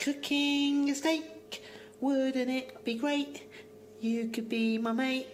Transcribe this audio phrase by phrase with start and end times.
[0.00, 1.62] Cooking a steak,
[2.00, 3.42] wouldn't it be great?
[4.00, 5.26] You could be my mate,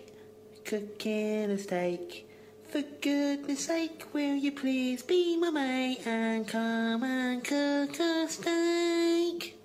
[0.64, 2.28] cooking a steak.
[2.68, 9.56] For goodness sake, will you please be my mate and come and cook a steak?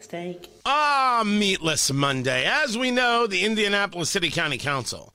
[0.00, 0.48] Steak.
[0.64, 2.46] Ah, Meatless Monday.
[2.46, 5.12] As we know, the Indianapolis City County Council,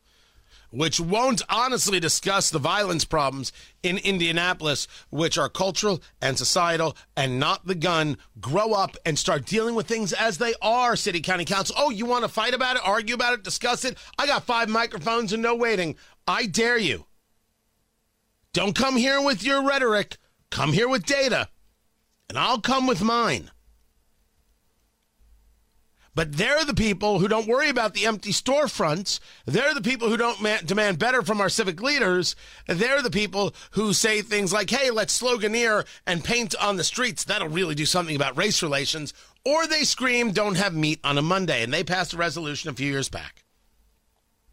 [0.70, 3.52] which won't honestly discuss the violence problems
[3.84, 9.46] in Indianapolis, which are cultural and societal and not the gun, grow up and start
[9.46, 11.76] dealing with things as they are, City County Council.
[11.78, 13.98] Oh, you want to fight about it, argue about it, discuss it?
[14.18, 15.96] I got five microphones and no waiting.
[16.28, 17.06] I dare you.
[18.54, 20.18] Don't come here with your rhetoric.
[20.50, 21.50] Come here with data,
[22.30, 23.52] and I'll come with mine.
[26.16, 29.20] But they're the people who don't worry about the empty storefronts.
[29.46, 32.36] They're the people who don't man- demand better from our civic leaders.
[32.68, 37.24] They're the people who say things like, hey, let's sloganeer and paint on the streets.
[37.24, 39.14] That'll really do something about race relations.
[39.46, 41.64] Or they scream, don't have meat on a Monday.
[41.64, 43.44] And they passed a resolution a few years back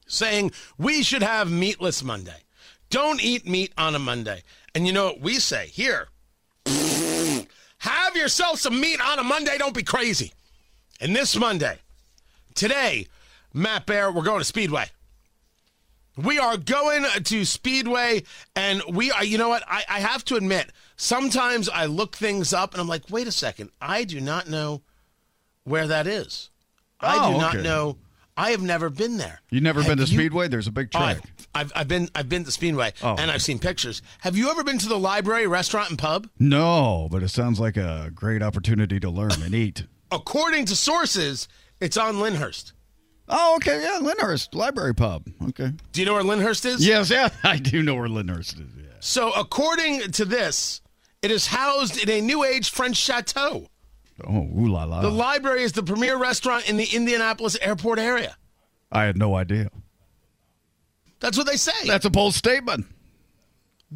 [0.07, 2.45] saying we should have meatless Monday.
[2.91, 4.43] Don't eat meat on a Monday.
[4.75, 6.09] And you know what we say here?
[7.79, 9.59] Have yourself some meat on a Monday.
[9.59, 10.33] Don't be crazy.
[11.05, 11.81] And this Monday,
[12.55, 13.09] today,
[13.53, 14.87] Matt Bear, we're going to Speedway.
[16.17, 18.23] We are going to Speedway,
[18.57, 19.65] and we are, you know what?
[19.69, 23.33] I, I have to admit, sometimes I look things up and I'm like, wait a
[23.33, 24.81] second, I do not know
[25.65, 26.49] where that is.
[27.01, 27.63] I Oh, do not okay.
[27.65, 27.99] know.
[28.35, 29.43] I have never been there.
[29.51, 30.49] You've never been to you- Speedway?
[30.49, 31.19] There's a big oh, track.
[31.19, 33.31] I've, I've, I've been I've been to Speedway Oh, and.
[33.31, 34.01] I've seen pictures.
[34.21, 36.31] Have you ever been to the library, restaurant, and pub?
[36.39, 39.85] no, but it sounds like a great opportunity to learn and eat.
[40.15, 41.49] According to sources,
[41.81, 42.73] it's on Lynhurst.
[43.29, 43.83] Oh, okay.
[43.83, 45.27] Yeah, Lynhurst Library Pub.
[45.49, 45.73] Okay.
[45.93, 46.87] Do you know where Lynhurst is?
[46.87, 48.69] Yes, yeah, I do know where Lynhurst is.
[48.77, 48.85] Yeah.
[49.01, 50.81] So according to this,
[51.23, 53.69] it is housed in a new age French chateau.
[54.27, 55.01] Oh, ooh la la.
[55.01, 58.37] The library is the premier restaurant in the Indianapolis airport area.
[58.93, 59.71] I had no idea.
[61.19, 61.73] That's what they say.
[61.87, 62.87] That's a bold statement.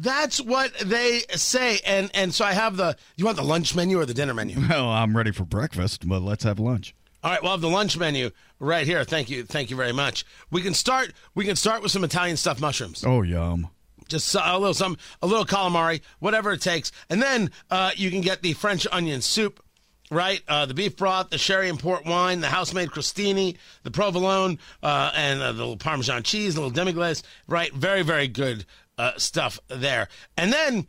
[0.01, 1.79] That's what they say.
[1.85, 4.55] And and so I have the you want the lunch menu or the dinner menu?
[4.69, 6.95] Well, I'm ready for breakfast, but let's have lunch.
[7.21, 8.29] All right, we'll have the lunch menu
[8.59, 9.03] right here.
[9.03, 9.43] Thank you.
[9.43, 10.25] Thank you very much.
[10.51, 13.03] We can start we can start with some Italian stuffed mushrooms.
[13.05, 13.67] Oh, yum.
[14.07, 18.21] just a little some a little calamari, whatever it takes, and then uh, you can
[18.21, 19.61] get the French onion soup,
[20.09, 20.41] right?
[20.47, 25.11] Uh, the beef broth, the sherry and port wine, the house-made crostini, the provolone, uh,
[25.13, 27.73] and uh, the little Parmesan cheese, a little demi-glace, right?
[27.73, 28.65] Very very good
[28.99, 30.85] uh, stuff there, and then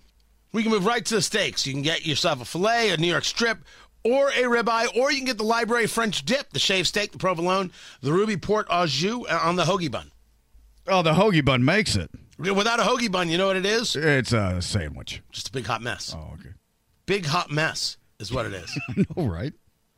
[0.52, 1.66] we can move right to the steaks.
[1.66, 3.58] You can get yourself a fillet, a New York strip.
[4.02, 7.18] Or a ribeye, or you can get the library French dip, the shaved steak, the
[7.18, 10.10] provolone, the ruby port au jus uh, on the hoagie bun.
[10.86, 12.10] Oh, the hoagie bun makes it.
[12.38, 13.94] Without a hoagie bun, you know what it is?
[13.94, 15.20] It's a sandwich.
[15.30, 16.14] Just a big hot mess.
[16.16, 16.54] Oh, okay.
[17.04, 18.78] Big hot mess is what it is.
[19.16, 19.52] All right.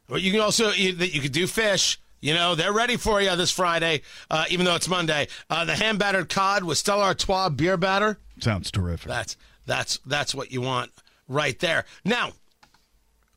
[0.09, 2.01] But you can also you, that you could do fish.
[2.23, 5.29] You know they're ready for you this Friday, uh, even though it's Monday.
[5.51, 8.17] Uh, the hand battered cod with Stella Artois beer batter.
[8.41, 9.09] Sounds terrific.
[9.09, 10.93] That's that's that's what you want
[11.29, 11.85] right there.
[12.05, 12.31] Now,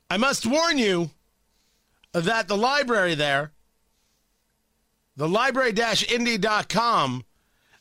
[0.09, 1.09] I must warn you
[2.13, 3.51] that the library there,
[5.17, 7.25] the library-indy.com,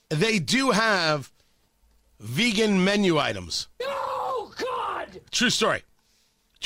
[0.08, 1.30] they do have
[2.18, 3.68] vegan menu items.
[3.82, 5.20] Oh, God!
[5.30, 5.82] True story.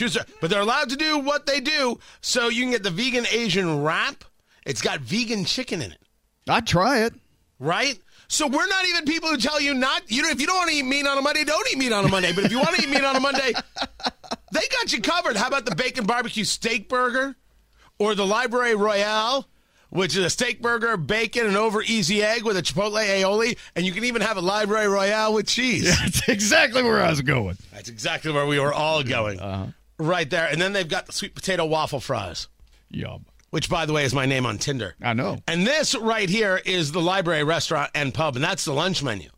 [0.07, 0.27] Story.
[0.41, 3.83] But they're allowed to do what they do, so you can get the vegan Asian
[3.83, 4.25] wrap.
[4.65, 5.99] It's got vegan chicken in it,
[6.49, 7.15] I'd try it.
[7.59, 7.99] right?
[8.31, 10.03] So we're not even people who tell you not.
[10.11, 11.93] You know, if you don't want to eat meat on a Monday, don't eat meat
[11.93, 12.33] on a Monday.
[12.35, 13.55] But if you want to eat meat on a Monday,
[14.53, 15.37] they got you covered.
[15.37, 17.35] How about the bacon barbecue steak burger,
[17.99, 19.49] or the Library Royale?
[19.91, 23.87] Which is a steak burger, bacon, and over easy egg with a chipotle aioli, and
[23.87, 25.85] you can even have a library royale with cheese.
[26.03, 27.57] That's exactly where I was going.
[27.73, 29.41] That's exactly where we were all going.
[29.41, 29.69] Uh-huh.
[29.99, 30.47] Right there.
[30.47, 32.49] And then they've got the sweet potato waffle fries,
[32.91, 33.27] Yum.
[33.51, 34.95] which, by the way, is my name on Tinder.
[35.03, 35.39] I know.
[35.49, 39.31] And this right here is the library, restaurant, and pub, and that's the lunch menu.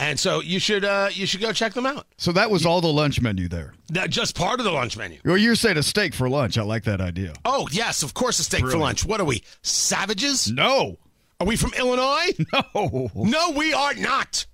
[0.00, 2.06] And so you should uh, you should go check them out.
[2.16, 3.74] So that was all the lunch menu there.
[3.90, 5.20] That just part of the lunch menu.
[5.24, 6.58] Well, you're saying a steak for lunch.
[6.58, 7.32] I like that idea.
[7.44, 9.04] Oh yes, of course, a steak for lunch.
[9.04, 10.50] What are we, savages?
[10.50, 10.98] No.
[11.40, 12.32] Are we from Illinois?
[12.74, 13.10] No.
[13.14, 14.46] No, we are not.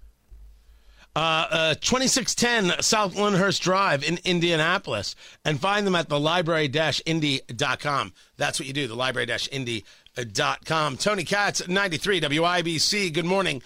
[1.21, 5.15] Uh, uh, 2610 South Lynhurst Drive in Indianapolis,
[5.45, 8.13] and find them at the library-indy.com.
[8.39, 10.97] That's what you do, the library-indy.com.
[10.97, 13.13] Tony Katz, 93 WIBC.
[13.13, 13.61] Good morning.